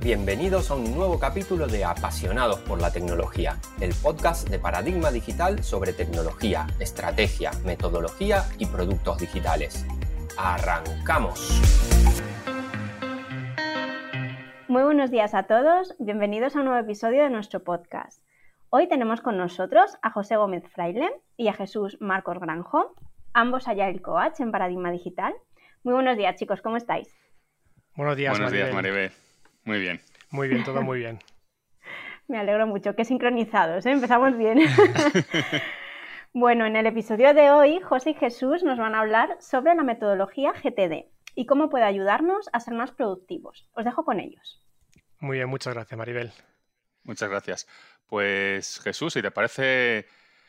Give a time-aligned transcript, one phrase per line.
[0.00, 5.64] Bienvenidos a un nuevo capítulo de Apasionados por la Tecnología, el podcast de Paradigma Digital
[5.64, 9.84] sobre tecnología, estrategia, metodología y productos digitales.
[10.38, 11.60] ¡Arrancamos!
[14.68, 18.22] Muy buenos días a todos, bienvenidos a un nuevo episodio de nuestro podcast.
[18.70, 22.94] Hoy tenemos con nosotros a José Gómez Fraile y a Jesús Marcos Granjo,
[23.32, 25.34] ambos allá el Coach en Paradigma Digital.
[25.82, 27.08] Muy buenos días, chicos, ¿cómo estáis?
[27.96, 28.66] Buenos días, Buenos Maribel.
[28.66, 29.12] días, Maribel.
[29.68, 30.00] Muy bien.
[30.30, 31.18] Muy bien, todo muy bien.
[32.26, 33.90] Me alegro mucho, qué sincronizados, ¿eh?
[33.90, 34.60] empezamos bien.
[36.32, 39.82] bueno, en el episodio de hoy, José y Jesús nos van a hablar sobre la
[39.82, 41.04] metodología GTD
[41.34, 43.68] y cómo puede ayudarnos a ser más productivos.
[43.74, 44.64] Os dejo con ellos.
[45.18, 46.32] Muy bien, muchas gracias, Maribel.
[47.02, 47.68] Muchas gracias.
[48.06, 50.06] Pues Jesús, si te parece,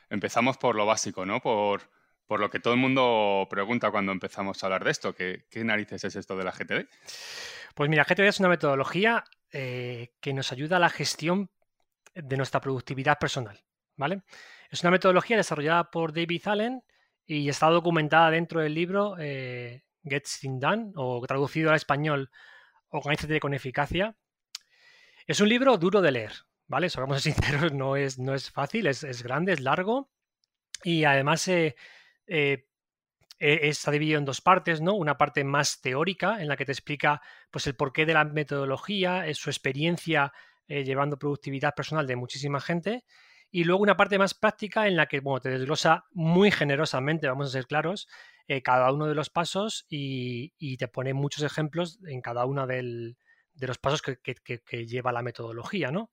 [0.09, 1.41] empezamos por lo básico, ¿no?
[1.41, 1.81] Por,
[2.25, 5.13] por lo que todo el mundo pregunta cuando empezamos a hablar de esto.
[5.13, 6.87] ¿Qué, qué narices es esto de la GTD?
[7.79, 11.49] Pues mira, GTD es una metodología eh, que nos ayuda a la gestión
[12.13, 13.57] de nuestra productividad personal,
[13.95, 14.23] ¿vale?
[14.69, 16.83] Es una metodología desarrollada por David Allen
[17.25, 22.29] y está documentada dentro del libro eh, Get Things Done, o traducido al español,
[22.89, 24.13] Organízate con eficacia.
[25.25, 26.33] Es un libro duro de leer,
[26.67, 26.87] ¿vale?
[26.87, 30.11] Eso, vamos sinceros, no es, no es fácil, es, es grande, es largo
[30.83, 31.75] y además eh,
[33.39, 34.93] eh, está dividido en dos partes, ¿no?
[34.93, 39.25] Una parte más teórica en la que te explica pues, el porqué de la metodología,
[39.27, 40.33] es su experiencia
[40.67, 43.03] eh, llevando productividad personal de muchísima gente.
[43.51, 47.47] Y luego una parte más práctica en la que bueno, te desglosa muy generosamente, vamos
[47.47, 48.07] a ser claros,
[48.47, 53.15] eh, cada uno de los pasos y, te pone muchos ejemplos en cada uno de
[53.53, 56.11] los pasos que, lleva la metodología, ¿no?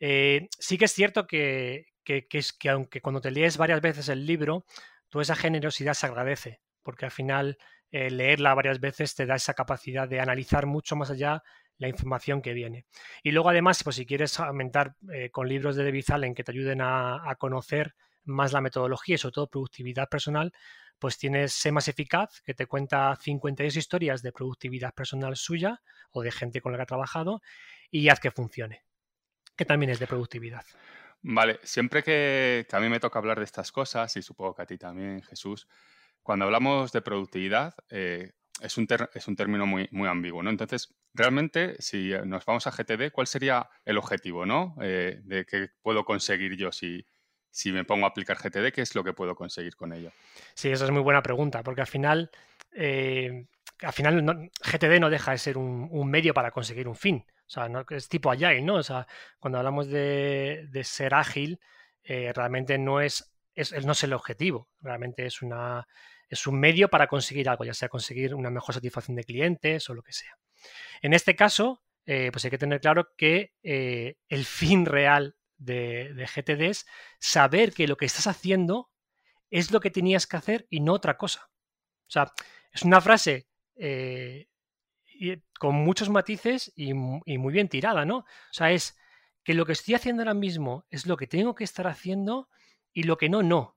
[0.00, 4.26] Eh, sí que es cierto que, es, que aunque cuando te lees varias veces el
[4.26, 4.64] libro,
[5.08, 7.58] toda esa generosidad se agradece, porque al final
[7.90, 11.42] eh, leerla varias veces te da esa capacidad de analizar mucho más allá
[11.78, 12.86] la información que viene.
[13.22, 16.52] Y luego además, pues si quieres aumentar eh, con libros de David Allen que te
[16.52, 20.52] ayuden a, conocer más la metodología y sobre todo productividad personal,
[20.98, 25.80] pues tienes Sé más eficaz, que te cuenta 52 historias de productividad personal suya
[26.10, 27.40] o de gente con la que ha trabajado,
[27.90, 28.82] y Haz que funcione,
[29.56, 30.64] que también es de productividad.
[31.22, 34.66] Vale, siempre que, a mí me toca hablar de estas cosas, y supongo que a
[34.66, 35.66] ti también, Jesús,
[36.22, 40.50] cuando hablamos de productividad, eh, es, un es, un término muy, muy ambiguo, ¿no?
[40.50, 44.76] Entonces, realmente, si nos vamos a GTD, ¿cuál sería el objetivo, ¿no?
[44.80, 47.04] Eh, de qué puedo conseguir yo si,
[47.50, 50.12] si me pongo a aplicar GTD, ¿qué es lo que puedo conseguir con ello?
[50.54, 52.30] Sí, esa es muy buena pregunta, porque al final,
[52.72, 53.46] eh,
[53.82, 57.24] al final no, GTD no deja de ser un, medio para conseguir un fin.
[57.46, 58.76] O sea, no, es tipo agile, ¿no?
[58.76, 59.06] O sea,
[59.38, 61.60] cuando hablamos de, de ser ágil,
[62.02, 65.86] eh, realmente no es, es, no es el objetivo, realmente es, una,
[66.28, 69.94] es un medio para conseguir algo, ya sea conseguir una mejor satisfacción de clientes o
[69.94, 70.36] lo que sea.
[71.00, 76.14] En este caso, eh, pues hay que tener claro que eh, el fin real de,
[76.14, 76.86] de, GTD es
[77.18, 78.90] saber que lo que estás haciendo
[79.50, 81.50] es lo que tenías que hacer y no otra cosa.
[82.06, 82.32] O sea,
[82.72, 84.48] es una frase eh,
[85.58, 88.18] con muchos matices y, y, muy bien tirada, ¿no?
[88.18, 88.96] O sea, es
[89.42, 92.48] que lo que estoy haciendo ahora mismo es lo que tengo que estar haciendo
[92.92, 93.76] y lo que no, no.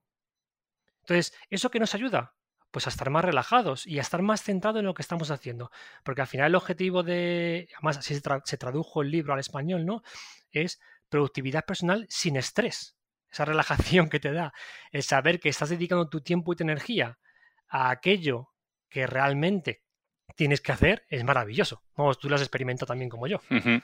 [1.01, 2.35] Entonces, ¿eso que nos ayuda?
[2.71, 5.71] Pues a estar más relajados y a estar más centrados en lo que estamos haciendo.
[6.03, 9.85] Porque al final el objetivo de, además así se, se tradujo el libro al español,
[9.85, 10.03] ¿no?
[10.51, 10.79] Es
[11.09, 12.95] productividad personal sin estrés.
[13.31, 14.53] Esa relajación que te da,
[14.91, 17.17] el saber que estás dedicando tu tiempo y tu energía
[17.67, 18.49] a aquello
[18.89, 19.83] que realmente
[20.35, 21.81] tienes que hacer, es maravilloso.
[21.95, 23.41] Vamos, tú lo has experimentado también como yo.
[23.49, 23.83] Uh -huh.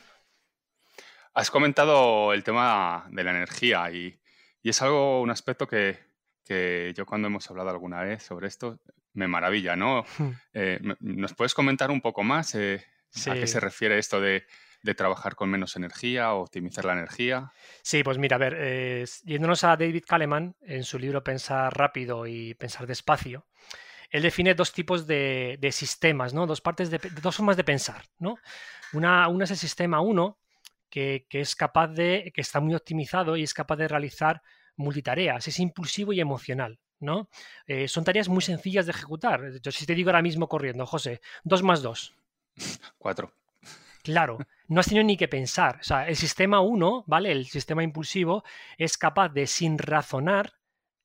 [1.33, 4.19] Has comentado el tema de la energía y,
[4.63, 5.99] y es algo, un aspecto que,
[6.43, 8.79] que, yo cuando hemos hablado alguna vez sobre esto,
[9.13, 10.05] me maravilla, ¿no?
[10.53, 13.29] Eh, ¿Nos puedes comentar un poco más eh, sí.
[13.29, 14.45] a qué se refiere esto de,
[14.83, 17.51] de trabajar con menos energía o optimizar la energía?
[17.81, 22.27] Sí, pues mira, a ver, eh, yéndonos a David Kahneman en su libro Pensar rápido
[22.27, 23.45] y pensar despacio,
[24.09, 26.47] él define dos tipos de, de sistemas, ¿no?
[26.47, 28.37] Dos partes de, dos formas de pensar, ¿no?
[28.93, 30.37] Una, una es el sistema 1,
[30.89, 34.41] que, que, es capaz de, que está muy optimizado y es capaz de realizar
[34.77, 37.29] multitareas, es impulsivo y emocional, ¿no?
[37.65, 39.41] Eh, son tareas muy sencillas de ejecutar.
[39.61, 42.15] Yo si te digo ahora mismo corriendo, José, 2 más 2.
[42.97, 43.33] Cuatro.
[44.03, 44.37] Claro,
[44.69, 45.79] no has tenido ni que pensar.
[45.81, 47.31] O sea, el sistema 1, ¿vale?
[47.31, 48.43] El sistema impulsivo
[48.77, 50.53] es capaz de, sin razonar,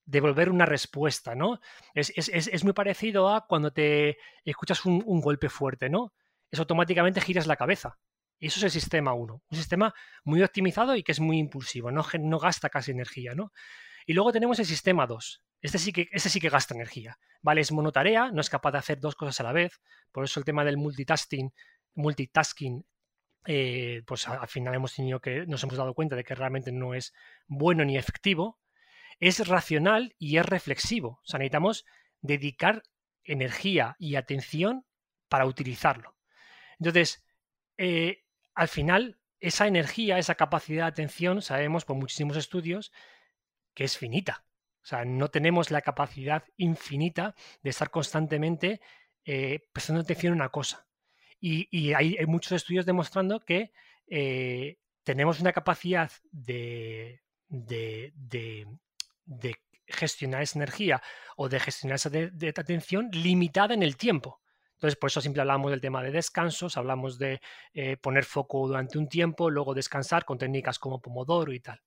[0.05, 1.61] devolver una respuesta, ¿no?
[1.95, 6.13] Es, es, es, muy parecido a cuando te escuchas un, golpe fuerte, ¿no?
[6.51, 7.99] Es automáticamente giras la cabeza.
[8.39, 9.43] Y eso es el sistema 1.
[9.49, 9.95] Un sistema
[10.25, 13.53] muy optimizado y que es muy impulsivo, no, no gasta casi energía, ¿no?
[14.07, 15.43] Y luego tenemos el sistema 2.
[15.61, 17.61] Este sí, que, este sí que gasta energía, ¿vale?
[17.61, 19.81] Es monotarea, no es capaz de hacer dos cosas a la vez.
[20.11, 21.53] Por eso el tema del multitasking,
[21.95, 22.85] multitasking
[23.45, 26.95] eh, pues al final hemos tenido que, nos hemos dado cuenta de que realmente no
[26.95, 27.13] es
[27.47, 28.59] bueno ni efectivo,
[29.23, 31.21] es racional y es reflexivo.
[31.23, 31.85] O sea, necesitamos
[32.23, 32.83] dedicar
[33.23, 34.85] energía y atención
[35.29, 36.17] para utilizarlo.
[36.81, 37.25] Entonces,
[37.79, 38.25] eh,
[38.57, 42.93] al final, esa energía, esa capacidad de atención, sabemos por muchísimos estudios
[43.75, 44.45] que es finita.
[44.83, 48.81] O sea, no tenemos la capacidad infinita de estar constantemente
[49.25, 50.89] eh, prestando atención a una cosa.
[51.39, 53.73] Y, hay, muchos estudios demostrando que
[54.09, 58.13] eh, tenemos una capacidad de, de,
[59.87, 61.03] gestionar esa energía
[61.37, 62.11] o de gestionar esa
[62.61, 64.41] atención limitada en el tiempo.
[64.75, 67.41] Entonces, por eso siempre hablamos del tema de descansos, hablamos de
[67.73, 71.81] eh, poner foco durante un tiempo, luego descansar con técnicas como Pomodoro y tal.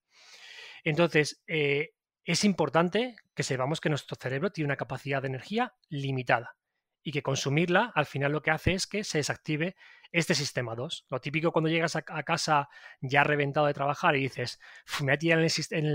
[0.84, 1.92] Entonces, eh,
[2.24, 6.56] es importante que sepamos que nuestro cerebro tiene una capacidad de energía limitada
[7.06, 9.76] y que consumirla al final lo que hace es que se desactive
[10.12, 11.06] este sistema 2.
[11.10, 12.68] Lo típico cuando llegas a, casa
[13.00, 14.60] ya reventado de trabajar y dices,
[15.02, 15.86] me voy a tirar en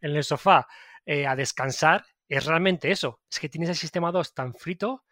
[0.00, 0.66] el, sofá
[1.06, 3.20] a descansar, es realmente eso.
[3.30, 5.04] Es que tienes el sistema 2 tan frito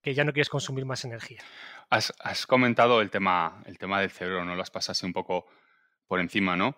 [0.00, 1.42] que ya no quieres consumir más energía.
[1.90, 4.54] Has, comentado el tema, el tema del cerebro, ¿no?
[4.54, 5.46] Lo has pasado así un poco
[6.06, 6.76] por encima, ¿no?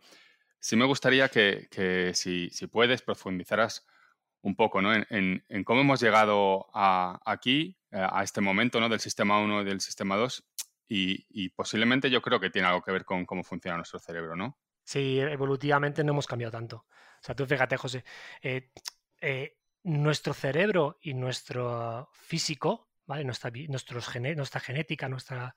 [0.61, 3.87] Sí me gustaría que, si, puedes, profundizaras
[4.43, 4.93] un poco ¿no?
[4.95, 8.89] en, cómo hemos llegado a, aquí, eh, a este momento ¿no?
[8.89, 10.45] del sistema 1 y del sistema 2,
[10.95, 14.59] y, posiblemente yo creo que tiene algo que ver con cómo funciona nuestro cerebro, ¿no?
[14.85, 16.77] Sí, evolutivamente no hemos cambiado tanto.
[16.77, 18.05] O sea, tú fíjate, José,
[18.43, 18.71] eh,
[19.23, 22.93] eh, nuestro cerebro y nuestro físico
[23.23, 25.55] nuestra, nuestra genética, nuestra,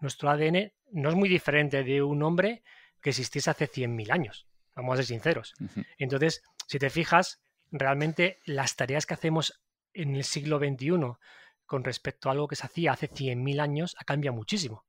[0.00, 2.62] nuestro ADN no es muy diferente de un hombre
[3.00, 5.54] que existiese hace 100.000 años, vamos a ser sinceros.
[5.98, 7.40] Entonces, si te fijas,
[7.70, 9.60] realmente las tareas que hacemos
[9.92, 11.16] en el siglo XXI
[11.64, 14.84] con respecto a algo que se hacía hace 100.000 años ha cambiado muchísimo.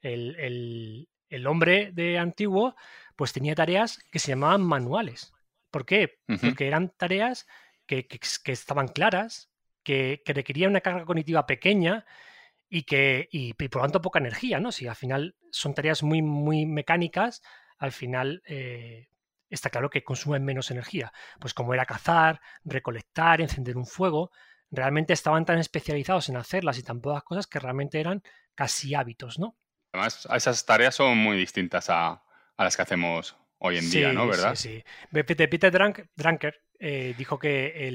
[0.00, 1.08] El,
[1.46, 2.76] hombre de antiguo
[3.16, 5.32] pues tenía tareas que se llamaban manuales.
[5.70, 6.18] ¿Por qué?
[6.40, 7.46] Porque eran tareas
[7.86, 8.06] que,
[8.46, 9.50] estaban claras,
[9.82, 12.04] que, requería una carga cognitiva pequeña
[12.68, 14.72] y que y, por lo tanto poca energía, ¿no?
[14.72, 17.42] Si al final son tareas muy, muy mecánicas,
[17.78, 19.08] al final eh,
[19.54, 21.12] está claro que consumen menos energía.
[21.40, 24.30] Pues como era cazar, recolectar, encender un fuego,
[24.70, 28.22] realmente estaban tan especializados en hacerlas y tan pocas cosas que realmente eran
[28.54, 29.56] casi hábitos, ¿no?
[29.92, 32.22] Además, esas tareas son muy distintas a,
[32.58, 34.26] las que hacemos hoy en día, ¿no?
[34.26, 34.54] ¿Verdad?
[34.56, 35.26] Sí, sí.
[35.36, 35.72] Peter
[36.80, 37.90] eh, dijo que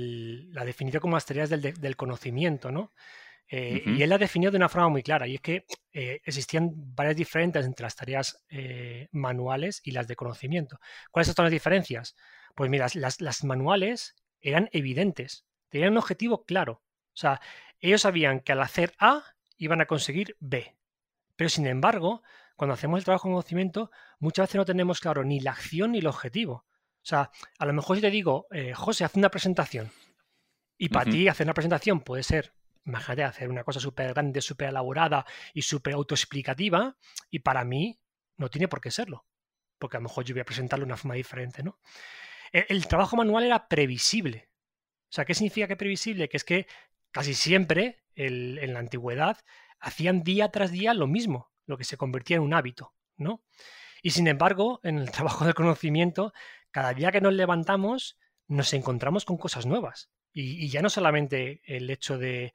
[0.51, 2.93] la definió como las tareas del, conocimiento, ¿no?
[3.51, 6.71] Eh, y él la definió de una forma muy clara, y es que eh, existían
[6.73, 8.45] varias diferencias entre las tareas
[9.11, 10.79] manuales y las de conocimiento.
[11.11, 12.15] ¿Cuáles son las diferencias?
[12.55, 16.83] Pues mira, las, las manuales eran evidentes, tenían un objetivo claro.
[17.13, 17.41] O sea,
[17.79, 19.23] ellos sabían que al hacer A
[19.57, 20.75] iban a conseguir B.
[21.35, 22.21] Pero sin embargo,
[22.55, 25.99] cuando hacemos el trabajo de conocimiento, muchas veces no tenemos claro ni la acción ni
[25.99, 26.65] el objetivo.
[27.01, 29.91] O sea, a lo mejor si te digo, eh, José, haz una presentación.
[30.77, 32.53] Y para ti hacer una presentación puede ser,
[32.89, 36.97] imagínate, hacer una cosa súper grande, súper elaborada y súper autoexplicativa.
[37.29, 37.99] Y para mí
[38.37, 39.25] no tiene por qué serlo.
[39.77, 41.79] Porque a lo mejor yo voy a presentarlo de una forma diferente, ¿no?
[42.51, 44.49] E, el, trabajo manual era previsible.
[45.09, 46.29] O sea, ¿qué significa que previsible?
[46.29, 46.67] Que es que
[47.11, 49.37] casi siempre en la antigüedad
[49.79, 53.43] hacían día tras día lo mismo, lo que se convertía en un hábito, ¿no?
[54.01, 56.33] Y sin embargo, en el trabajo del conocimiento
[56.71, 60.11] cada día que nos levantamos nos encontramos con cosas nuevas.
[60.31, 62.53] Y, ya no solamente el hecho de,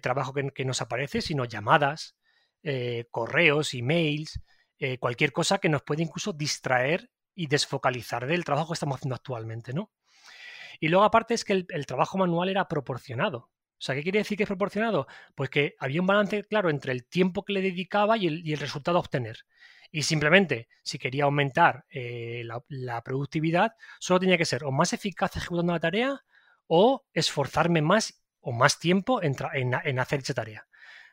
[0.00, 2.16] trabajo que, nos aparece, sino llamadas,
[2.62, 4.40] eh, correos, emails,
[4.78, 9.14] eh, cualquier cosa que nos puede incluso distraer y desfocalizar del trabajo que estamos haciendo
[9.14, 9.92] actualmente, ¿no?
[10.80, 13.38] Y luego aparte es que el, trabajo manual era proporcionado.
[13.38, 15.06] O sea, ¿qué quiere decir que es proporcionado?
[15.34, 18.98] Pues que había un balance claro entre el tiempo que le dedicaba y el, resultado
[18.98, 19.38] a obtener.
[19.90, 25.36] Y simplemente, si quería aumentar eh, la, productividad, solo tenía que ser o más eficaz
[25.36, 26.24] ejecutando la tarea
[26.66, 29.34] o esforzarme más o más tiempo en,
[29.98, 30.66] hacer esa tarea.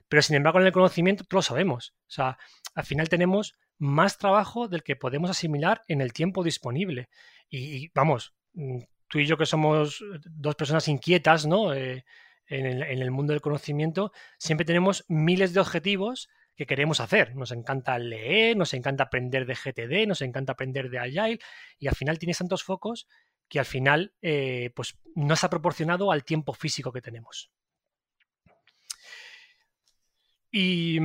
[0.08, 1.94] Pero sin embargo, en el conocimiento, lo sabemos.
[2.02, 2.38] O sea,
[2.76, 7.10] al final tenemos más trabajo del que podemos asimilar en el tiempo disponible.
[7.50, 11.74] Y, vamos, mm, tú y yo que somos dos personas inquietas, ¿no?
[11.74, 12.04] Eh,
[12.48, 17.36] en, en, el, mundo del conocimiento, siempre tenemos miles de objetivos que queremos hacer.
[17.36, 21.40] Nos encanta leer, nos encanta aprender de GTD, nos encanta aprender de Agile
[21.80, 23.08] y al final tienes tantos focos
[23.52, 27.52] que al final eh, pues no ha proporcionado al tiempo físico que tenemos.
[30.50, 30.98] Y,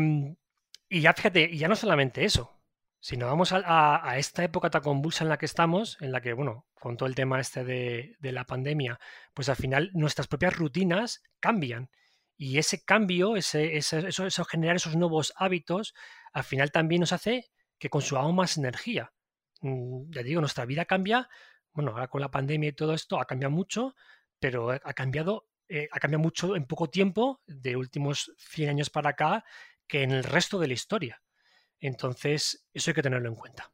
[0.88, 2.62] ya fíjate, ya no solamente eso,
[3.00, 6.68] sino vamos a, esta época tan convulsa en la que estamos, en la que, bueno,
[6.74, 9.00] con todo el tema este de, de la pandemia,
[9.34, 11.90] pues al final nuestras propias rutinas cambian
[12.36, 15.94] y ese cambio, ese, eso, generar esos nuevos hábitos,
[16.32, 19.12] al final también nos hace que consumamos más energía.
[19.62, 21.28] Mm, ya digo, nuestra vida cambia,
[21.76, 23.94] bueno, ahora con la pandemia y todo esto ha cambiado mucho,
[24.40, 29.10] pero ha cambiado, eh, ha cambiado mucho en poco tiempo, de últimos 100 años para
[29.10, 29.44] acá,
[29.86, 31.22] que en el resto de la historia.
[31.78, 33.70] Entonces, eso hay que tenerlo en cuenta.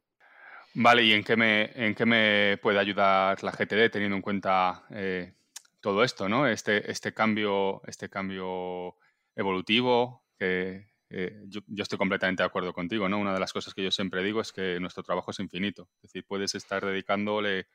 [0.74, 4.84] Vale, ¿y en qué me, en qué me puede ayudar la GTD teniendo en cuenta
[4.90, 5.34] eh,
[5.80, 6.48] todo esto, ¿no?
[6.48, 8.96] Este, este, cambio, este cambio
[9.36, 13.18] evolutivo que eh, yo, estoy completamente de acuerdo contigo, ¿no?
[13.18, 15.90] Una de las cosas que yo siempre digo es que nuestro trabajo es infinito.
[15.96, 17.66] Es decir, puedes estar dedicándole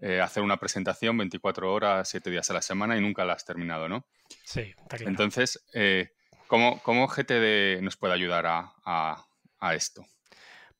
[0.00, 3.44] eh, hacer una presentación 24 horas, 7 días a la semana y nunca la has
[3.44, 4.06] terminado, ¿no?
[4.44, 5.10] Sí, está claro.
[5.10, 5.64] Entonces,
[6.46, 9.26] ¿cómo, ¿cómo, GTD nos puede ayudar a,
[9.60, 10.04] a esto?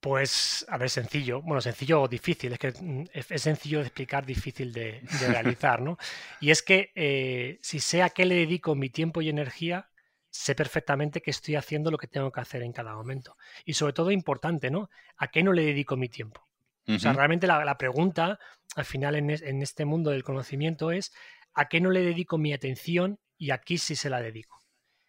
[0.00, 1.42] Pues, a ver, sencillo.
[1.42, 2.52] Bueno, sencillo o difícil.
[2.54, 5.98] Es que mm, es sencillo de explicar, difícil de, realizar, ¿no?
[6.40, 9.90] Y es que eh, si sé a qué le dedico mi tiempo y energía,
[10.30, 13.36] sé perfectamente que estoy haciendo lo que tengo que hacer en cada momento.
[13.64, 14.88] Y sobre todo, importante, ¿no?
[15.18, 16.48] ¿A qué no le dedico mi tiempo?
[16.94, 18.38] O sea, realmente la, pregunta,
[18.76, 21.12] al final, en, este mundo del conocimiento es
[21.54, 24.60] ¿a qué no le dedico mi atención y aquí sí se la dedico?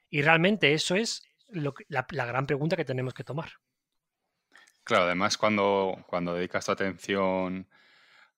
[0.10, 3.52] Y realmente eso es la gran pregunta que tenemos que tomar.
[4.84, 7.68] Claro, además cuando, cuando dedicas tu atención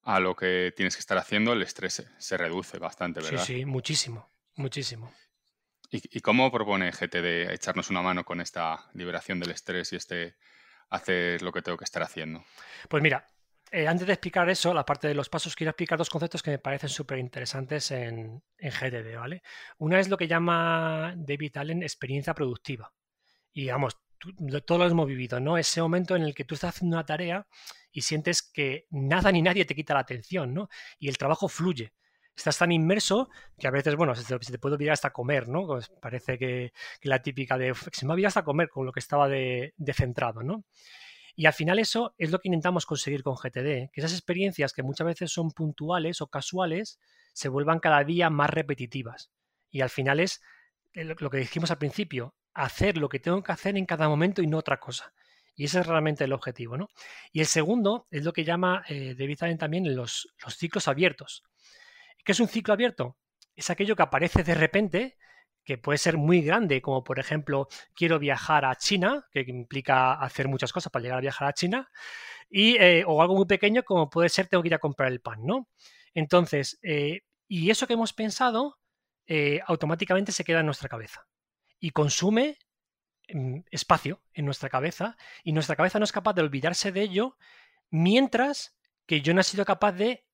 [0.03, 3.43] a lo que tienes que estar haciendo, el estrés se, reduce bastante, ¿verdad?
[3.43, 5.13] Sí, sí, muchísimo, muchísimo.
[5.89, 10.35] ¿Y, cómo propone GTD echarnos una mano con esta liberación del estrés y este
[10.89, 12.43] hacer lo que tengo que estar haciendo?
[12.89, 13.27] Pues mira,
[13.73, 16.51] eh, antes de explicar eso, la parte de los pasos, quiero explicar dos conceptos que
[16.51, 19.41] me parecen súper interesantes en, en GTD, ¿vale?
[19.79, 22.93] Una es lo que llama David Allen experiencia productiva.
[23.51, 23.97] Y vamos,
[24.65, 25.57] todo lo hemos vivido, ¿no?
[25.57, 27.47] Ese momento en el que tú estás haciendo una tarea
[27.91, 30.69] y sientes que nada ni nadie te quita la atención, ¿no?
[30.99, 31.93] Y el trabajo fluye.
[32.35, 35.67] Estás tan inmerso que a veces, bueno, se te, puede olvidar hasta comer, ¿no?
[35.67, 39.27] Pues parece que, la típica de, se me olvidado hasta comer con lo que estaba
[39.27, 40.63] de, centrado, ¿no?
[41.35, 44.83] Y al final eso es lo que intentamos conseguir con GTD, que esas experiencias que
[44.83, 46.99] muchas veces son puntuales o casuales
[47.33, 49.31] se vuelvan cada día más repetitivas.
[49.69, 50.41] Y al final es
[50.93, 54.41] eh, lo que dijimos al principio, hacer lo que tengo que hacer en cada momento
[54.41, 55.13] y no otra cosa.
[55.55, 56.77] Y ese es realmente el objetivo.
[56.77, 56.89] ¿no?
[57.31, 61.43] Y el segundo es lo que llama eh, David Allen también los, los ciclos abiertos.
[62.23, 63.17] ¿Qué es un ciclo abierto?
[63.55, 65.17] Es aquello que aparece de repente,
[65.63, 70.47] que puede ser muy grande, como por ejemplo, quiero viajar a China, que implica hacer
[70.47, 71.89] muchas cosas para llegar a viajar a China,
[72.49, 75.21] y, eh, o algo muy pequeño, como puede ser, tengo que ir a comprar el
[75.21, 75.69] pan, ¿no?
[76.13, 78.79] Entonces, eh, y eso que hemos pensado,
[79.65, 81.25] automáticamente se queda en nuestra cabeza
[81.83, 82.57] y consume
[83.33, 87.37] mm, espacio en nuestra cabeza y nuestra cabeza no es capaz de olvidarse de ello
[87.89, 90.25] mientras que yo no he sido capaz de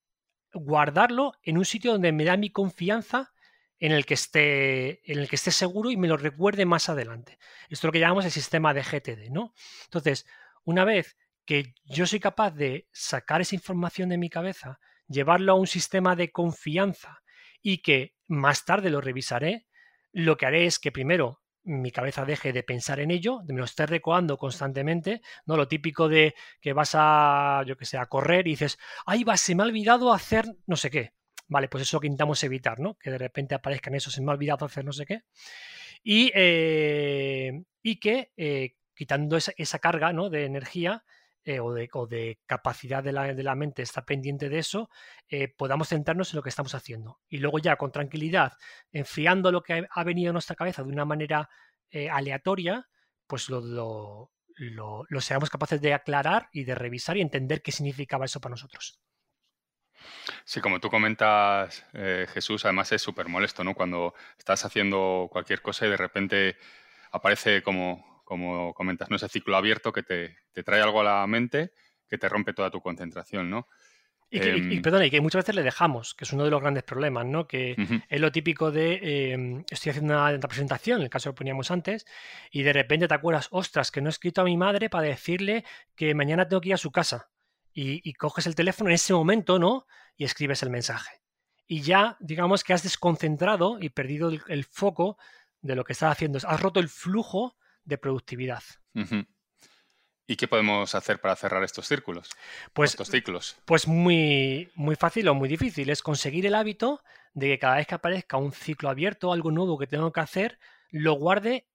[0.54, 3.34] guardarlo en un sitio donde me da mi confianza
[3.80, 7.40] en el que esté en el que esté seguro y me lo recuerde más adelante.
[7.70, 9.54] Esto es lo que llamamos el sistema de GTD, ¿no?
[9.86, 10.26] Entonces,
[10.64, 15.56] una vez que yo soy capaz de sacar esa información de mi cabeza, llevarlo a
[15.56, 17.22] un sistema de confianza
[17.62, 19.68] y que más tarde lo revisaré,
[20.12, 23.66] lo que haré es que primero mi cabeza deje de pensar en ello, me lo
[23.66, 25.58] esté recoando constantemente, ¿no?
[25.58, 29.38] Lo típico de que vas a, yo que sé, a correr y dices, ay, va,
[29.38, 31.14] se me ha olvidado hacer no sé qué.
[31.50, 32.96] Vale, pues eso que intentamos evitar, ¿no?
[32.96, 35.24] Que de repente aparezca en eso, se me olvidado hacer no sé qué.
[36.04, 40.30] Y, eh, y que eh, quitando esa, esa, carga ¿no?
[40.30, 41.04] de energía,
[41.44, 44.90] eh, o, de, capacidad de la, mente está pendiente de eso,
[45.58, 47.20] podamos centrarnos en lo que estamos haciendo.
[47.28, 48.54] Y luego ya con tranquilidad,
[48.92, 51.50] enfriando lo que ha venido a nuestra cabeza de una manera
[52.12, 52.88] aleatoria,
[53.26, 54.32] pues lo,
[55.20, 59.00] seamos capaces de aclarar y de revisar y entender qué significaba eso para nosotros.
[60.46, 61.86] Sí, como tú comentas,
[62.34, 63.74] Jesús, además es súper molesto, ¿no?
[63.74, 66.58] Cuando estás haciendo cualquier cosa y de repente
[67.12, 69.16] aparece como como comentas, ¿no?
[69.16, 71.72] Ese ciclo abierto que te, trae algo a la mente
[72.08, 73.68] que te rompe toda tu concentración, ¿no?
[74.30, 76.62] Y que, em, perdona, y que muchas veces le dejamos, que es uno de los
[76.62, 77.48] grandes problemas, ¿no?
[77.48, 77.76] Que
[78.08, 82.06] es lo típico de em, estoy haciendo una, presentación, en el caso que poníamos antes,
[82.52, 85.66] y de repente te acuerdas, ostras, que no he escrito a mi madre para decirle
[85.96, 87.32] que mañana tengo que ir a su casa.
[87.74, 89.86] Y, coges el teléfono en ese momento, ¿no?
[90.18, 91.22] Y escribes el mensaje.
[91.68, 95.18] Y ya, digamos que has desconcentrado y perdido el foco
[95.62, 96.40] de lo que estás haciendo.
[96.44, 98.64] Has roto el flujo de productividad.
[100.28, 102.30] ¿Y qué podemos hacer para cerrar estos círculos?
[102.74, 103.58] Pues, estos ciclos.
[103.66, 105.90] Pues muy, muy fácil o muy difícil.
[105.90, 107.02] Es conseguir el hábito
[107.34, 110.60] de que cada vez que aparezca un ciclo abierto, algo nuevo que tengo que hacer,
[110.92, 111.68] lo guarde,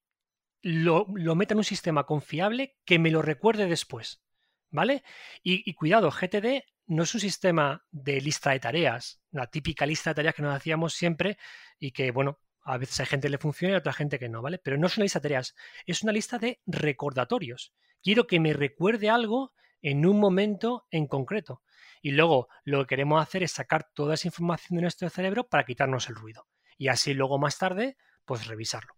[0.61, 4.21] lo, lo meta en un sistema confiable que me lo recuerde después.
[4.69, 5.03] ¿Vale?
[5.43, 10.15] Y, cuidado, GTD no es un sistema de lista de tareas, la típica lista de
[10.15, 11.37] tareas que nos hacíamos siempre
[11.79, 14.41] y que, bueno, a veces hay gente le funciona y a otra gente que no,
[14.41, 14.59] ¿vale?
[14.59, 15.55] Pero no es una lista de tareas,
[15.85, 17.73] es una lista de recordatorios
[18.05, 21.63] quiero que me recuerde algo en un momento en concreto.
[22.03, 25.65] Y luego lo que queremos hacer es sacar toda esa información de nuestro cerebro para
[25.65, 26.47] quitarnos el ruido.
[26.77, 28.95] Y así luego más tarde, pues revisarlo.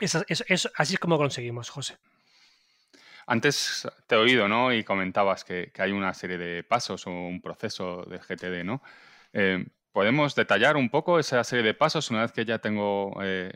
[0.00, 0.24] Eso,
[0.76, 1.98] así es como conseguimos, José.
[3.30, 4.72] Antes te he oído, ¿no?
[4.72, 8.82] Y comentabas que, hay una serie de pasos o un proceso de GTD, ¿no?
[9.32, 13.52] Eh, ¿Podemos detallar un poco esa serie de pasos una vez que ya tengo eh,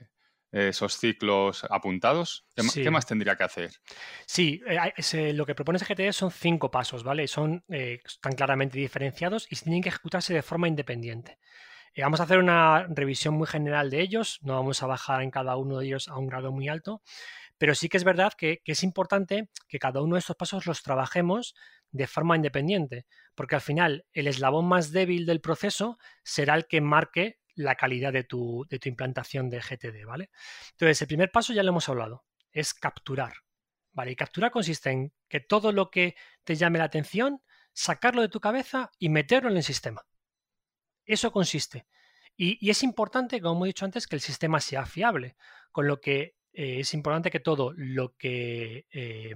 [0.53, 2.47] esos ciclos apuntados?
[2.55, 3.73] ¿Qué, más tendría que hacer?
[4.27, 7.27] Sí, eh, lo que propone GTD son cinco pasos, ¿vale?
[7.27, 11.41] Son, están claramente diferenciados y tienen que ejecutarse de forma independiente.
[11.97, 15.57] vamos a hacer una revisión muy general de ellos, no vamos a bajar en cada
[15.57, 17.03] uno de ellos a un grado muy alto,
[17.65, 20.83] pero sí que es verdad que, es importante que cada uno de estos pasos los
[20.83, 21.55] trabajemos
[21.93, 26.83] de forma independiente, porque al final el eslabón más débil del proceso será el que
[26.83, 30.29] marque la calidad de tu, de implantación de GTD, ¿vale?
[30.73, 33.33] Entonces, el primer paso ya lo hemos hablado, es capturar,
[33.93, 34.11] ¿vale?
[34.11, 37.41] Y capturar consiste en que todo lo que te llame la atención,
[37.73, 40.05] sacarlo de tu cabeza y meterlo en el sistema.
[41.07, 41.87] Eso consiste.
[42.37, 45.39] Y, y, es importante, como he dicho antes, que el sistema sea fiable,
[45.73, 49.35] con lo que eh, es importante que todo lo que, eh,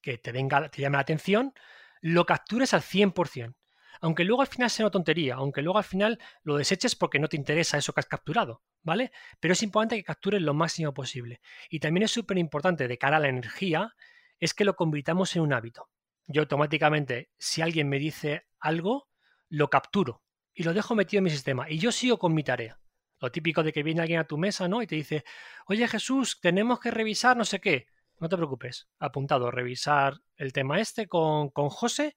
[0.00, 1.54] que te, venga, te llame la atención
[2.00, 3.54] lo captures al 100%.
[4.00, 7.28] Aunque luego al final sea una tontería, aunque luego al final lo deseches porque no
[7.28, 9.12] te interesa eso que has capturado, ¿vale?
[9.38, 11.40] Pero es importante que captures lo máximo posible.
[11.70, 13.94] Y también es súper importante de cara a la energía,
[14.40, 15.88] es que lo convirtamos en un hábito.
[16.26, 19.08] Yo automáticamente, si alguien me dice algo,
[19.48, 22.81] lo capturo y lo dejo metido en mi sistema y yo sigo con mi tarea.
[23.22, 24.82] Lo típico de que viene alguien a tu mesa, ¿no?
[24.82, 25.24] Y te dice,
[25.66, 27.86] oye Jesús, tenemos que revisar no sé qué.
[28.18, 32.16] No te preocupes, apuntado, revisar el tema este con, con José,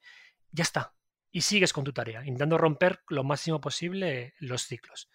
[0.51, 0.95] ya está.
[1.29, 5.11] Y sigues con tu tarea, intentando romper lo máximo posible los ciclos.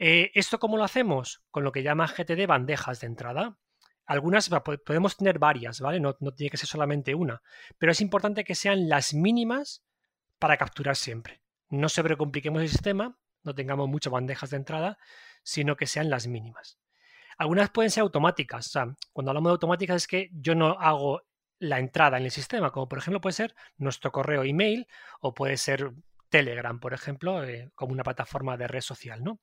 [0.00, 1.44] Eh, ¿Esto cómo lo hacemos?
[1.52, 3.56] Con lo que llama GTD bandejas de entrada.
[4.06, 4.50] Algunas
[4.84, 6.00] podemos tener varias, ¿vale?
[6.00, 7.40] No, no tiene que ser solamente una.
[7.78, 9.84] Pero es importante que sean las mínimas
[10.40, 11.40] para capturar siempre.
[11.68, 14.98] No sobrecompliquemos el sistema, no tengamos muchas bandejas de entrada,
[15.42, 16.78] sino que sean las mínimas.
[17.38, 18.66] Algunas pueden ser automáticas.
[18.66, 21.22] O sea, cuando hablamos de automáticas es que yo no hago
[21.58, 24.86] la entrada en el sistema, como por ejemplo puede ser nuestro correo email
[25.20, 25.92] o puede ser
[26.28, 29.40] Telegram, por ejemplo, eh, como una plataforma de red social, ¿no?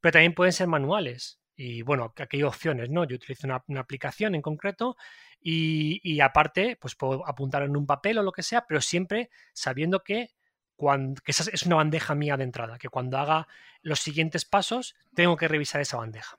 [0.00, 1.40] Pero también pueden ser manuales.
[1.56, 3.04] Y bueno, aquí hay opciones, ¿no?
[3.04, 4.96] Yo utilizo una, aplicación en concreto
[5.40, 9.30] y, y, aparte, pues puedo apuntar en un papel o lo que sea, pero siempre
[9.54, 10.32] sabiendo que
[10.76, 13.48] que esa es una bandeja mía de entrada, que cuando haga
[13.82, 16.36] los siguientes pasos tengo que revisar esa bandeja.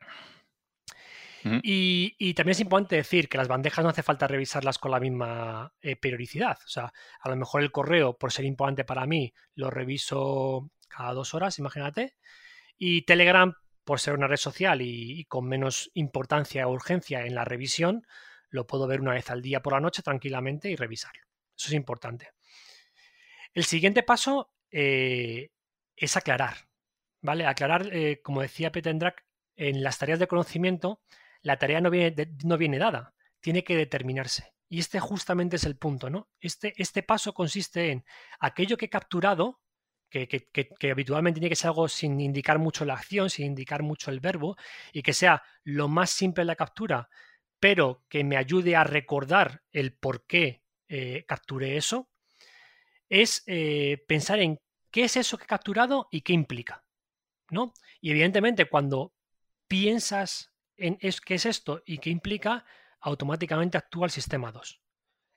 [1.63, 5.73] y, también es importante decir que las bandejas no hace falta revisarlas con la misma
[5.81, 6.57] eh, periodicidad.
[6.65, 11.13] O sea, a lo mejor el correo, por ser importante para mí, lo reviso cada
[11.13, 12.15] dos horas, imagínate.
[12.77, 13.53] Y Telegram,
[13.85, 18.05] por ser una red social y, y con menos importancia o urgencia en la revisión,
[18.49, 21.23] lo puedo ver una vez al día por la noche tranquilamente y revisarlo.
[21.57, 22.36] Eso es importante.
[23.57, 25.49] El siguiente paso eh,
[25.95, 26.69] es aclarar,
[27.23, 27.47] ¿vale?
[27.47, 31.01] Aclarar, eh, como decía Petendrak, en las tareas de conocimiento,
[31.41, 34.53] la tarea no viene, no viene dada, tiene que determinarse.
[34.69, 36.29] Y este justamente es el punto, ¿no?
[36.39, 38.05] Este, este paso consiste en
[38.39, 39.59] aquello que he capturado,
[40.07, 44.11] que, que, habitualmente tiene que ser algo sin indicar mucho la acción, sin indicar mucho
[44.11, 44.55] el verbo,
[44.93, 47.09] y que sea lo más simple la captura,
[47.59, 52.07] pero que me ayude a recordar el por qué eh, capturé eso,
[53.09, 54.59] es eh, pensar en
[54.91, 56.83] qué es eso que he capturado y qué implica.
[57.49, 57.73] ¿no?
[58.01, 59.13] Y evidentemente cuando
[59.67, 62.65] piensas en qué es esto y qué implica,
[62.99, 64.81] automáticamente actúa el sistema 2.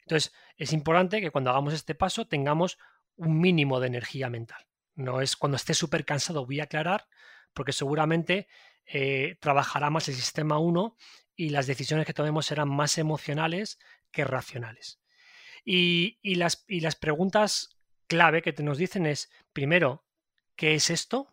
[0.01, 2.79] Entonces, es importante que cuando hagamos este paso tengamos
[3.17, 4.67] un mínimo de energía mental.
[4.95, 7.07] No es cuando esté súper cansado voy a aclarar,
[7.55, 8.49] porque seguramente
[8.87, 10.97] eh, trabajará más el sistema 1
[11.37, 13.79] y las decisiones que tomemos serán más emocionales
[14.11, 15.01] que racionales.
[15.65, 20.05] Y, las, y las preguntas clave que te nos dicen es, primero,
[20.57, 21.29] ¿qué es esto?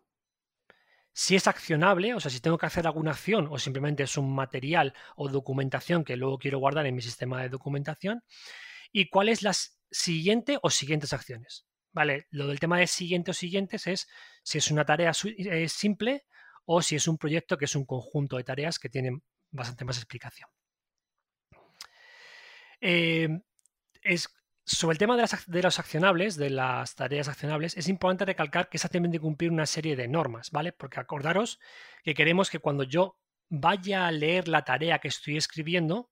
[1.13, 4.33] Si es accionable, o sea, si tengo que hacer alguna acción o simplemente es un
[4.35, 8.23] material o documentación que luego quiero guardar en mi sistema de documentación.
[8.91, 9.53] ¿Y cuál es la
[9.89, 11.65] siguiente o siguientes acciones?
[11.91, 14.07] Vale, lo del tema de siguiente o siguientes es
[14.43, 16.25] si es una tarea eh, simple
[16.65, 19.97] o si es un proyecto que es un conjunto de tareas que tienen bastante más
[19.97, 20.49] explicación.
[22.79, 23.29] Eh,
[24.07, 24.29] es,
[24.67, 28.79] sobre el tema de, las, los accionables, de las tareas accionables, es importante recalcar que
[28.79, 30.73] tienen que cumplir una serie de normas, ¿vale?
[30.73, 31.59] Porque acordaros
[32.03, 33.17] que queremos que cuando yo
[33.49, 36.11] vaya a leer la tarea que estoy escribiendo,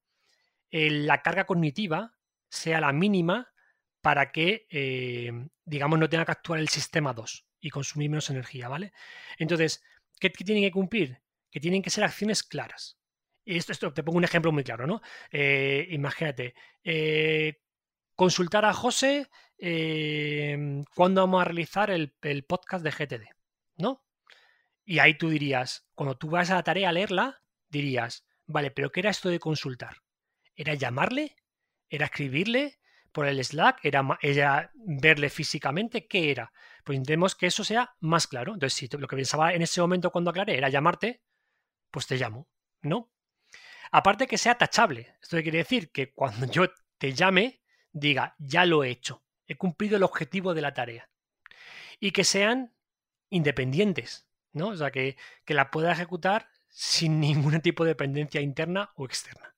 [0.72, 2.16] eh, la carga cognitiva
[2.50, 3.52] sea la mínima
[4.02, 5.32] para que, eh,
[5.66, 8.94] digamos, no tenga que actuar el sistema 2 y consumir menos energía, ¿vale?
[9.38, 9.84] Entonces,
[10.20, 11.22] ¿qué, ¿qué tienen que cumplir?
[11.52, 13.00] Que tienen que ser acciones claras.
[13.44, 15.02] y esto, esto te pongo un ejemplo muy claro, ¿no?
[15.32, 16.56] Eh, imagínate,
[18.16, 22.14] consultar a José eh, cuándo vamos a realizar el,
[22.48, 23.24] podcast de GTD,
[23.78, 24.04] ¿no?
[24.84, 28.92] Y ahí tú dirías, cuando tú vas a la tarea a leerla, dirías, vale, pero
[28.92, 30.04] ¿qué era esto de consultar?
[30.56, 31.36] ¿Era llamarle?
[31.90, 32.80] ¿Era escribirle
[33.12, 33.80] por el Slack?
[33.84, 36.08] ¿Era, era verle físicamente?
[36.08, 36.52] ¿Qué era?
[36.84, 38.54] Pues intentemos que eso sea más claro.
[38.54, 41.24] Entonces, si lo que pensaba en ese momento cuando aclaré era llamarte,
[41.90, 42.48] pues te llamo,
[42.82, 43.12] ¿no?
[43.92, 45.16] Aparte que sea tachable.
[45.22, 47.62] Esto quiere decir que cuando yo te llame,
[47.96, 51.10] diga, ya lo he hecho, he cumplido el objetivo de la tarea.
[52.00, 52.74] Y que sean
[53.30, 54.68] independientes, ¿no?
[54.68, 59.56] O sea, que, la pueda ejecutar sin ningún tipo de dependencia interna o externa.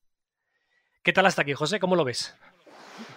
[1.04, 1.80] ¿Qué tal hasta aquí, José?
[1.80, 2.36] ¿Cómo lo ves?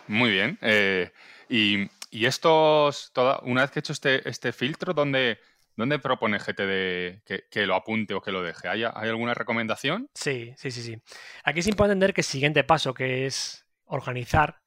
[0.06, 0.58] Muy bien.
[0.62, 1.12] Eh,
[1.48, 5.40] y, y, estos, toda, una vez que he hecho este, este filtro, ¿dónde,
[5.80, 8.68] ¿Dónde propone GTD que, lo apunte o que lo deje?
[8.68, 10.10] ¿Hay, alguna recomendación?
[10.14, 11.02] Sí, sí, sí, sí.
[11.42, 14.60] Aquí es importante entender que el siguiente paso, que es organizar,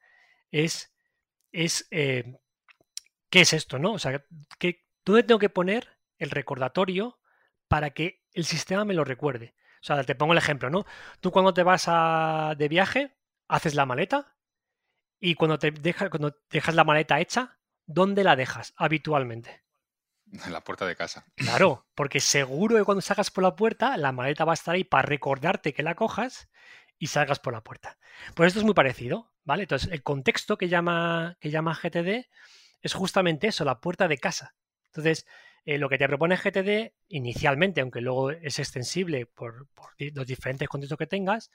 [0.53, 0.93] es,
[1.51, 2.39] es eh,
[3.29, 3.79] ¿qué es esto?
[3.79, 3.93] ¿no?
[3.93, 4.23] O sea,
[4.59, 7.19] que, ¿dónde tengo que poner el recordatorio
[7.67, 9.55] para que el sistema me lo recuerde?
[9.81, 10.85] O sea, te pongo el ejemplo, ¿no?
[11.19, 13.17] Tú cuando te vas a, de viaje,
[13.49, 14.37] haces la maleta
[15.19, 19.63] y cuando, te deja, cuando dejas la maleta hecha, ¿dónde la dejas habitualmente?
[20.45, 21.25] En la puerta de casa.
[21.35, 24.83] Claro, porque seguro que cuando salgas por la puerta, la maleta va a estar ahí
[24.83, 26.49] para recordarte que la cojas
[26.97, 27.97] y salgas por la puerta.
[28.35, 29.63] Pues esto es muy parecido, ¿vale?
[29.63, 32.27] Entonces, el contexto que llama, que llama GTD
[32.81, 34.55] es justamente eso, la puerta de casa.
[34.87, 35.25] Entonces,
[35.65, 40.97] eh, lo que te propone GTD inicialmente, aunque luego es extensible por, los diferentes contextos
[40.97, 41.51] que tengas,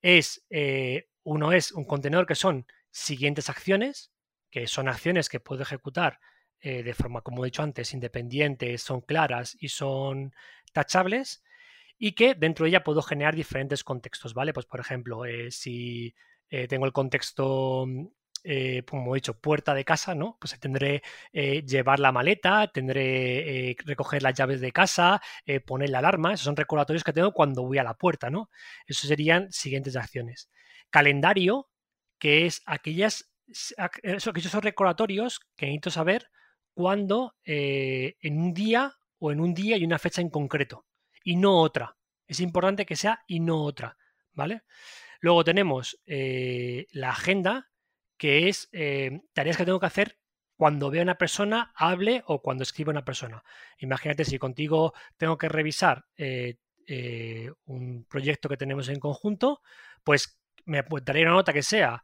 [0.00, 4.12] es, eh, uno es un contenedor que son siguientes acciones,
[4.50, 6.20] que son acciones que puedo ejecutar
[6.60, 10.32] eh, de forma, como he dicho antes, independientes, son claras y son
[10.72, 11.42] tachables
[11.98, 14.52] y que dentro de ella puedo generar diferentes contextos, ¿vale?
[14.52, 16.14] Pues por ejemplo, si
[16.52, 17.86] eh, tengo el contexto,
[18.88, 20.36] como he dicho, puerta de casa, ¿no?
[20.40, 25.20] Pues tendré llevar la maleta, tendré recoger las llaves de casa,
[25.64, 28.50] poner la alarma, esos son recordatorios que tengo cuando voy a la puerta, ¿no?
[28.86, 30.50] Esos serían siguientes acciones.
[30.90, 31.68] Calendario,
[32.18, 33.32] que es aquellas,
[33.76, 36.28] aquellos recordatorios que necesito saber
[36.74, 40.86] cuando eh, en un día o en un día y una fecha en concreto
[41.24, 41.96] y no otra.
[42.26, 43.96] Es importante que sea y no otra,
[44.32, 44.62] ¿vale?
[45.22, 47.70] Luego tenemos eh, la agenda,
[48.18, 50.18] que es eh, tareas que tengo que hacer
[50.56, 53.42] cuando veo a una persona, hable o cuando escriba una persona.
[53.78, 56.04] Imagínate si contigo tengo que revisar
[57.64, 59.62] un proyecto que tenemos en conjunto,
[60.04, 62.02] pues me daré una nota que sea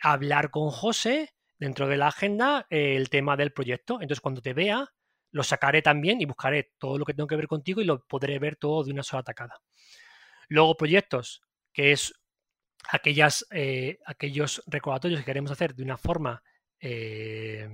[0.00, 3.94] hablar con José dentro de la agenda eh, el tema del proyecto.
[4.00, 4.84] Entonces, cuando te vea,
[5.30, 8.40] lo sacaré también y buscaré todo lo que tengo que ver contigo y lo podré
[8.40, 9.60] ver todo de una sola tacada.
[10.48, 11.40] Luego, proyectos,
[11.72, 12.20] que es
[12.88, 16.42] aquellas, eh, aquellos recordatorios que queremos hacer de una forma
[16.80, 17.68] eh,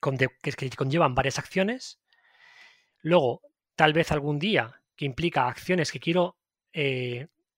[0.00, 2.00] que, conllevan varias acciones.
[3.02, 3.42] Luego,
[3.74, 6.38] tal vez algún día que implica acciones que quiero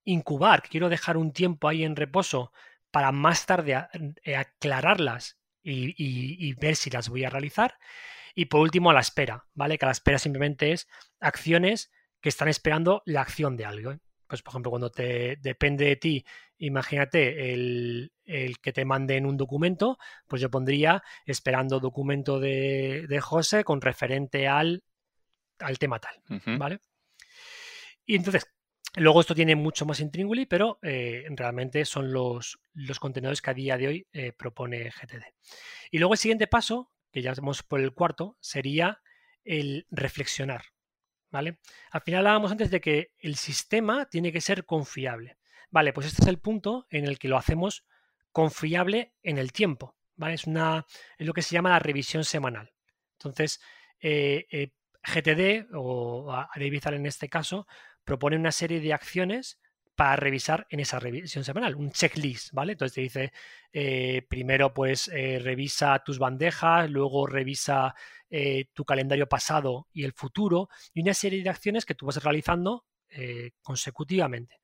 [0.04, 2.52] incubar, que quiero dejar un tiempo ahí en reposo
[2.92, 3.74] para más tarde
[4.36, 7.78] aclararlas y, ver si las voy a realizar.
[8.34, 9.78] Y por último, a la espera, ¿vale?
[9.78, 10.88] Que a la espera simplemente es
[11.20, 13.96] acciones que están esperando la acción de algo.
[14.28, 16.24] Pues, por ejemplo, cuando te depende de ti,
[16.58, 18.12] imagínate el,
[18.60, 24.46] que te manden un documento, pues yo pondría esperando documento de, de José con referente
[24.46, 24.84] al,
[25.58, 26.20] al tema tal,
[26.58, 26.80] ¿vale?
[28.04, 28.46] Y entonces,
[28.96, 33.54] Luego esto tiene mucho más intríngulis, pero eh, realmente son los, los, contenedores que a
[33.54, 35.22] día de hoy eh, propone GTD.
[35.90, 39.00] Y luego el siguiente paso, que ya vamos por el cuarto, sería
[39.44, 40.64] el reflexionar.
[41.30, 41.58] ¿Vale?
[41.90, 45.38] Al final hablábamos antes de que el sistema tiene que ser confiable.
[45.70, 47.84] Vale, pues este es el punto en el que lo hacemos
[48.32, 49.96] confiable en el tiempo.
[50.16, 50.34] ¿vale?
[50.34, 50.86] Es, una,
[51.18, 52.72] es lo que se llama la revisión semanal.
[53.18, 53.60] Entonces,
[54.00, 57.66] eh, GTD o David en este caso
[58.04, 59.60] propone una serie de acciones
[59.98, 62.70] para revisar en esa revisión semanal, un checklist, ¿vale?
[62.70, 63.32] Entonces te dice,
[63.72, 67.96] eh, primero pues eh, revisa tus bandejas, luego revisa
[68.30, 72.22] eh, tu calendario pasado y el futuro, y una serie de acciones que tú vas
[72.22, 72.84] realizando
[73.60, 74.60] consecutivamente.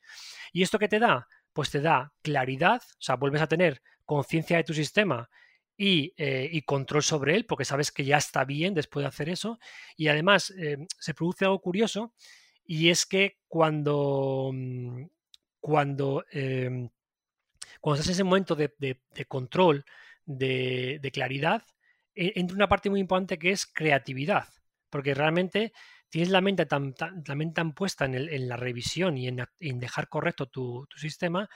[0.53, 1.27] ¿Y esto qué te da?
[1.53, 5.29] Pues te da claridad, o sea, vuelves a tener conciencia de tu sistema
[5.77, 9.59] y, control sobre él, porque sabes que ya está bien después de hacer eso,
[9.97, 10.55] y además
[11.01, 12.13] se produce algo curioso,
[12.67, 15.05] y es que cuando, mm,
[15.65, 16.91] cuando, em,
[17.81, 19.87] cuando estás en ese momento de, control,
[20.27, 21.63] de, claridad,
[22.15, 24.47] e, entra una parte muy importante que es creatividad,
[24.91, 25.73] porque realmente
[26.11, 26.95] tienes la mente tan,
[27.27, 29.39] la mente tan puesta en, la revisión y en,
[29.81, 31.49] dejar correcto tu, sistema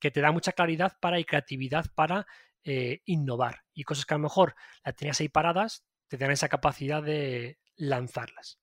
[0.00, 2.26] que te da mucha claridad para y creatividad para
[2.64, 3.64] eh, innovar.
[3.74, 7.58] Y cosas que a lo mejor las tenías ahí paradas, te dan esa capacidad de
[7.76, 8.58] lanzarlas.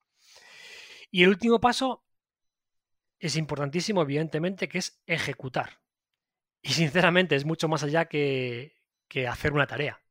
[1.11, 2.05] Y el último paso
[3.19, 5.79] es importantísimo, evidentemente, que es ejecutar.
[6.61, 8.75] Y sinceramente es mucho más allá que,
[9.07, 10.01] que hacer una tarea.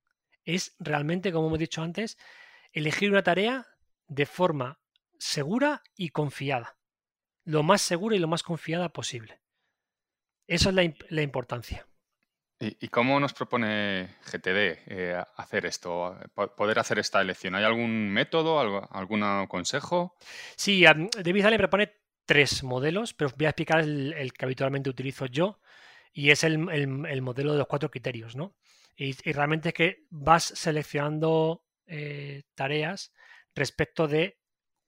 [0.45, 2.19] Es realmente, como hemos dicho antes,
[2.73, 3.67] elegir una tarea
[4.07, 4.81] de forma
[5.19, 6.77] segura y confiada.
[7.45, 9.41] Lo más segura y lo más confiada posible.
[10.47, 10.75] Esa es
[11.11, 11.87] la, importancia.
[12.59, 16.19] ¿Y, cómo nos propone GTD eh, hacer esto,
[16.57, 17.55] poder hacer esta elección?
[17.55, 18.59] ¿Hay algún método,
[18.91, 20.17] algún consejo?
[20.57, 21.93] Sí, David Allen propone
[22.29, 25.61] tres modelos, pero voy a explicar el, que habitualmente utilizo yo
[26.13, 28.55] y es el, modelo de los cuatro criterios, ¿no?
[28.95, 33.15] Y, realmente es que vas seleccionando eh, tareas
[33.55, 34.39] respecto de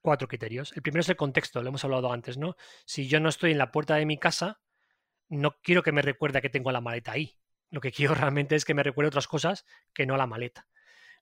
[0.03, 0.73] cuatro criterios.
[0.77, 2.57] El primero es el contexto, lo hemos hablado antes, ¿no?
[2.85, 4.61] Si yo no estoy en la puerta de mi casa,
[5.31, 7.39] no quiero que me recuerde que tengo la maleta ahí.
[7.71, 10.69] Lo que quiero realmente es que me recuerde otras cosas que no la maleta.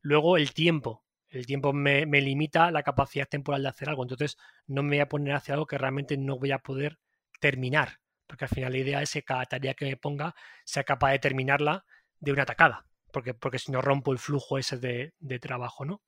[0.00, 1.04] Luego el tiempo.
[1.28, 4.02] El tiempo me, limita la capacidad temporal de hacer algo.
[4.02, 4.36] Entonces
[4.66, 6.98] no me voy a poner hacia algo que realmente no voy a poder
[7.40, 7.98] terminar.
[8.26, 11.18] Porque al final la idea es que cada tarea que me ponga sea capaz de
[11.18, 11.84] terminarla
[12.20, 12.86] de una atacada.
[13.12, 16.02] Porque, porque si no rompo el flujo ese de, trabajo, ¿no?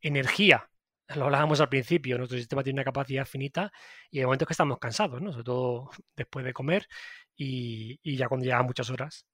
[0.00, 0.68] Energía
[1.14, 3.72] lo hablábamos al principio, nuestro sistema tiene una capacidad finita
[4.10, 5.30] y hay momentos que estamos cansados, ¿no?
[5.30, 6.88] Sobre todo después de comer
[7.36, 9.26] y, ya cuando llevan muchas horas.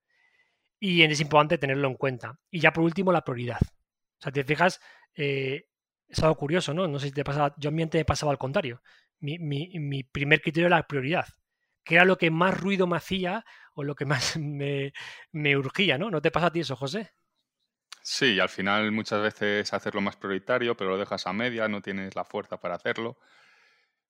[0.78, 2.38] Y es importante tenerlo en cuenta.
[2.50, 3.60] Y ya por último, la prioridad.
[3.62, 4.80] O sea, te fijas,
[5.14, 5.66] eh,
[6.08, 6.86] es algo curioso, ¿no?
[6.88, 8.82] No sé si te pasaba, yo a mi mente me pasaba al contrario.
[9.20, 11.26] Mi, mi, primer criterio era la prioridad,
[11.84, 13.44] que era lo que más ruido me hacía
[13.74, 14.92] o lo que más me,
[15.32, 16.10] me urgía, ¿no?
[16.10, 17.12] ¿No te pasa a ti eso, José?
[18.02, 22.16] Sí, al final muchas veces hacerlo más prioritario, pero lo dejas a media, no tienes
[22.16, 23.16] la fuerza para hacerlo.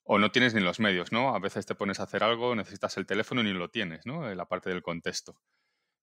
[0.05, 1.35] O no tienes ni los medios, ¿no?
[1.35, 4.35] A veces te pones a hacer algo, necesitas el teléfono y ni lo tienes, ¿no?
[4.35, 5.37] La parte del contexto.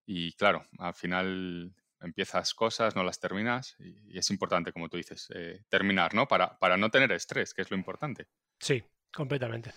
[0.06, 5.28] Y claro, al final empiezas cosas, no las terminas y, es importante, como tú dices,
[5.34, 6.28] eh, terminar, ¿no?
[6.28, 8.28] Para, para no tener estrés, que es lo importante.
[8.60, 8.84] Sí,
[9.14, 9.74] completamente.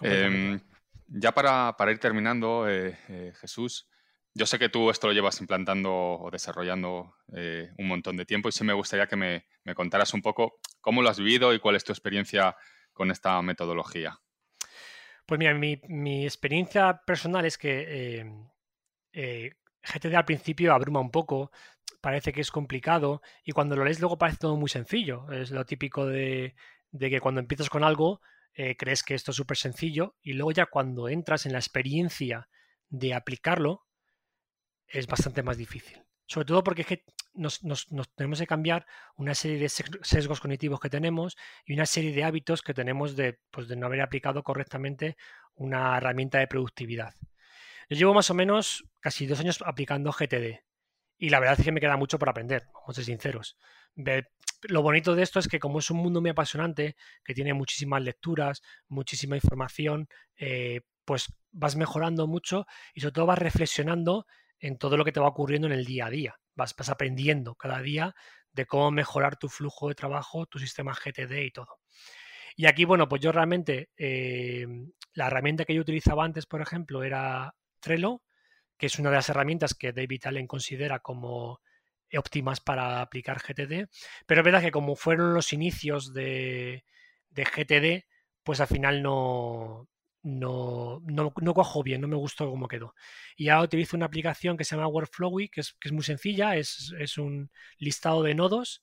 [0.00, 0.60] Em,
[1.06, 3.88] ya para, para, ir terminando, eh, eh, Jesús,
[4.34, 8.52] yo sé que tú esto lo llevas implantando o desarrollando un montón de tiempo y
[8.52, 11.84] sí me gustaría que me, contaras un poco cómo lo has vivido y cuál es
[11.84, 12.56] tu experiencia
[12.92, 14.20] con esta metodología.
[15.30, 18.24] Pues mira, mi, experiencia personal es que eh,
[19.12, 21.50] eh, GTD al principio abruma un poco,
[22.00, 25.30] parece que es complicado y cuando lo lees luego parece todo muy sencillo.
[25.30, 26.54] Es lo típico de,
[26.98, 28.20] que cuando empiezas con algo
[28.76, 32.48] crees que esto es súper sencillo y luego ya cuando entras en la experiencia
[32.90, 33.86] de aplicarlo,
[34.86, 36.02] es bastante más difícil.
[36.26, 37.60] Sobre todo porque es que nos,
[38.14, 42.62] tenemos que cambiar una serie de sesgos cognitivos que tenemos y una serie de hábitos
[42.62, 45.16] que tenemos de, pues, de no haber aplicado correctamente
[45.54, 47.14] una herramienta de productividad.
[47.90, 50.60] Yo llevo más o menos casi dos años aplicando GTD
[51.18, 53.58] y la verdad es que me queda mucho por aprender, vamos a ser sinceros.
[54.62, 58.00] Lo bonito de esto es que como es un mundo muy apasionante, que tiene muchísimas
[58.02, 64.24] lecturas, muchísima información, eh, pues vas mejorando mucho y sobre todo vas reflexionando
[64.60, 66.36] en todo lo que te va ocurriendo en el día a día.
[66.54, 68.14] Vas, aprendiendo cada día
[68.52, 71.80] de cómo mejorar tu flujo de trabajo, tu sistema GTD y todo.
[72.54, 74.64] Y aquí, bueno, pues yo realmente, eh,
[75.14, 78.22] la herramienta que yo utilizaba antes, por ejemplo, era Trello,
[78.76, 81.60] que es una de las herramientas que David Allen considera como
[82.18, 83.88] óptimas para aplicar GTD.
[84.26, 86.84] Pero es verdad que como fueron los inicios de,
[87.34, 88.06] GTD,
[88.42, 89.88] pues al final no,
[90.22, 92.94] no, no, no cojo bien, no me gustó cómo quedó.
[93.36, 96.56] Y ahora utilizo una aplicación que se llama Workflowy, que es, que es muy sencilla,
[96.56, 98.82] es, es, un listado de nodos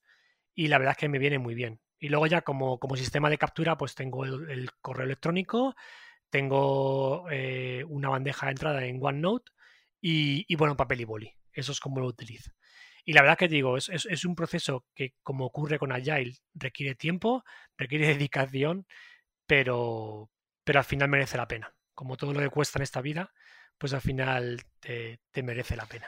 [0.56, 1.80] y la verdad es que me viene muy bien.
[2.00, 5.76] Y luego ya como, como sistema de captura, pues tengo el, correo electrónico,
[6.30, 9.52] tengo eh, una bandeja de entrada en OneNote
[10.02, 11.34] y, y, bueno, papel y boli.
[11.52, 12.52] Eso es como lo utilizo.
[13.04, 16.36] Y la verdad que digo, es, es, es un proceso que como ocurre con Agile,
[16.54, 17.44] requiere tiempo,
[17.78, 18.86] requiere dedicación,
[19.46, 20.30] pero,
[20.64, 21.74] pero al final merece la pena.
[21.96, 23.32] Como todo lo que cuesta en esta vida,
[23.78, 26.08] pues al final te, merece la pena.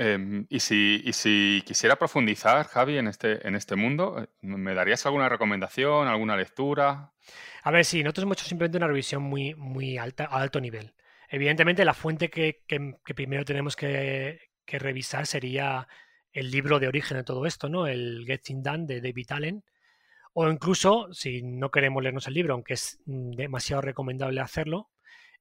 [0.00, 5.04] Em, y, si, si, quisiera profundizar, Javi, en este, en este mundo, eh, ¿me darías
[5.06, 7.12] alguna recomendación, alguna lectura?
[7.64, 10.94] A ver, sí, nosotros hemos hecho simplemente una revisión muy, muy alta, a alto nivel.
[11.28, 12.62] Evidentemente, la fuente que,
[13.16, 15.88] primero tenemos que, que, revisar sería
[16.32, 17.88] el libro de origen de todo esto, ¿no?
[17.88, 19.64] El Getting Done de David Allen,
[20.32, 24.90] o incluso, si no queremos leernos el libro, aunque es mm, demasiado recomendable hacerlo,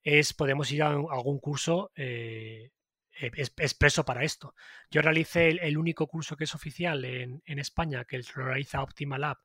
[0.01, 2.71] es podemos ir a algún curso eh,
[3.19, 4.55] e, expreso para esto.
[4.91, 9.37] Yo realicé el, único curso que es oficial en, España, que lo realiza Optima Lab,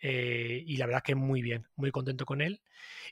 [0.00, 2.62] eh, y la verdad que muy bien, muy contento con él.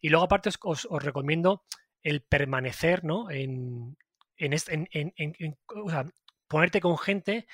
[0.01, 1.65] Y luego aparte os, recomiendo
[2.03, 3.31] el permanecer ¿no?
[3.31, 3.97] en,
[4.37, 5.57] en,
[6.49, 7.47] ponerte con gente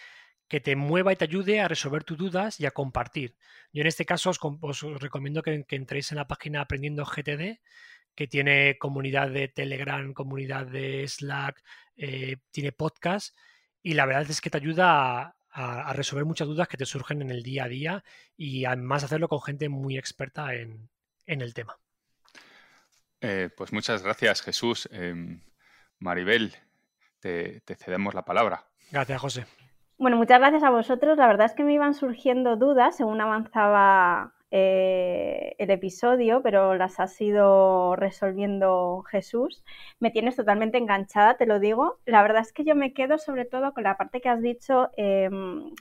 [0.49, 3.37] que te mueva y te ayude a resolver tus dudas y a compartir.
[3.73, 7.61] Yo en este caso os, recomiendo que, entréis en la página Aprendiendo GTD,
[8.15, 11.63] que tiene comunidad de Telegram, comunidad de Slack,
[12.03, 13.37] eh, tiene podcast
[13.81, 17.31] y la verdad es que te ayuda a, resolver muchas dudas que te surgen en
[17.31, 18.05] el día a día
[18.37, 20.89] y además hacerlo con gente muy experta en,
[21.27, 21.79] el tema.
[23.21, 24.89] Eh, pues muchas gracias Jesús.
[24.91, 25.41] Em,
[25.99, 26.57] Maribel,
[27.21, 28.67] te cedemos la palabra.
[28.91, 29.47] Gracias José.
[29.99, 31.17] Bueno, muchas gracias a vosotros.
[31.17, 37.01] La verdad es que me iban surgiendo dudas según avanzaba eh, el episodio, pero las
[37.01, 39.65] ha ido resolviendo Jesús.
[39.99, 41.99] Me tienes totalmente enganchada, te lo digo.
[42.05, 44.91] La verdad es que yo me quedo sobre todo con la parte que has dicho,
[44.99, 45.75] em,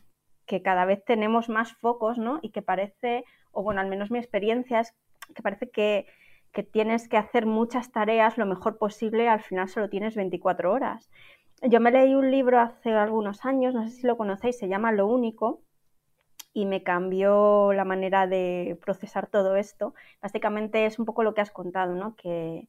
[0.46, 2.40] que cada vez tenemos más focos, ¿no?
[2.42, 4.96] Y que parece, o bueno, al menos mi experiencia es
[5.36, 6.06] que parece que,
[6.54, 11.10] que tienes que hacer muchas tareas lo mejor posible, al final solo tienes 24 horas.
[11.62, 14.94] Yo me leí un libro hace algunos años, no sé si lo conocéis, se llama
[14.94, 15.62] Lo Único,
[16.54, 19.94] y me cambió la manera de procesar todo esto.
[20.22, 22.16] Básicamente es un poco lo que has contado, ¿no?
[22.16, 22.68] Que,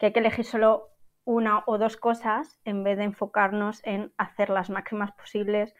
[0.00, 0.90] hay que elegir solo
[1.24, 5.74] una o dos cosas en vez de enfocarnos en hacer las máximas posibles,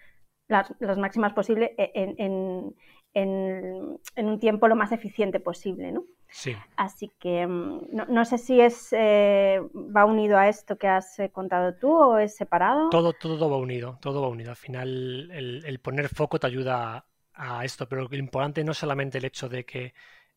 [0.48, 2.74] las, máximas posibles en,
[3.14, 6.04] en, un tiempo lo más eficiente posible, ¿no?
[6.28, 6.56] Sí.
[6.76, 11.30] Así que mm, no, sé si es eh, va unido a esto que has eh,
[11.30, 12.90] contado tú o es separado.
[12.90, 14.50] Todo, todo va unido, todo va unido.
[14.50, 19.18] Al final el, poner foco te ayuda a, esto, pero lo importante no es solamente
[19.18, 19.94] el hecho de que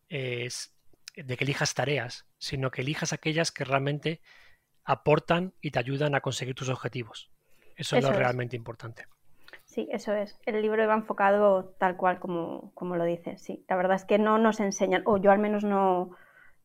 [0.09, 0.73] es
[1.15, 4.21] de que elijas tareas, sino que elijas aquellas que realmente
[4.83, 7.31] aportan y te ayudan a conseguir tus objetivos.
[7.75, 9.05] Eso, es lo realmente importante.
[9.65, 10.39] Sí, eso es.
[10.45, 13.41] El libro iba enfocado tal cual como, como lo dices.
[13.41, 16.11] Sí, la verdad es que no nos enseñan, o yo al menos no,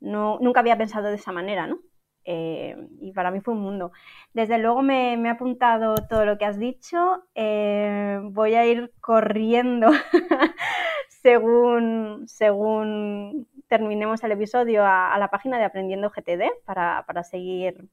[0.01, 1.81] no nunca había pensado de esa manera, ¿no?
[2.24, 3.92] Eh, y para mí fue un mundo.
[4.32, 7.24] Desde luego me, me he apuntado todo lo que has dicho.
[7.35, 9.90] Eh, voy a ir corriendo
[11.08, 17.88] según, según terminemos el episodio a, la página de Aprendiendo GTD para, para seguir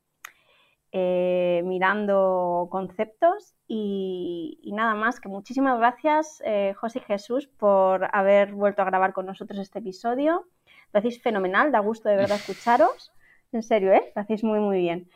[0.91, 6.41] eh, mirando conceptos y, nada más, que muchísimas gracias
[6.75, 10.45] José y Jesús por haber vuelto a grabar con nosotros este episodio.
[10.91, 13.11] Lo hacéis fenomenal, da gusto de verdad escucharos.
[13.51, 14.12] En serio, ¿eh?
[14.15, 15.09] Lo hacéis muy, muy bien.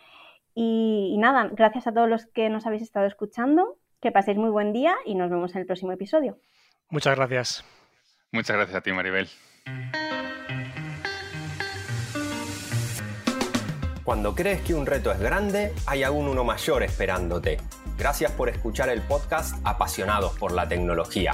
[0.55, 3.77] Y, y nada, gracias a todos los que nos habéis estado escuchando.
[4.01, 6.37] Que paséis muy buen día y nos vemos en el próximo episodio.
[6.89, 7.63] Muchas gracias.
[8.31, 9.29] Muchas gracias a ti, Maribel.
[14.03, 17.57] Cuando crees que un reto es grande, hay aún uno mayor esperándote.
[17.97, 21.33] Gracias por escuchar el podcast Apasionados por la Tecnología.